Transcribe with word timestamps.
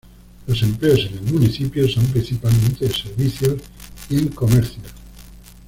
Los 0.47 0.63
empleos 0.63 1.01
en 1.11 1.19
el 1.19 1.31
municipio 1.31 1.87
son 1.87 2.03
principalmente 2.07 2.87
de 2.87 2.91
servicios 2.91 3.53
y 4.09 4.17
en 4.17 4.29
comercios. 4.29 4.87